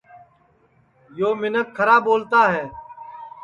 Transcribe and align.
یو 1.17 1.29
منکھ 1.41 1.69
کھرا 1.75 1.97
ٻولتا 2.05 2.41
ہے 2.53 2.65